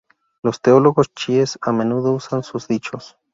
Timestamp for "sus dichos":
2.41-3.19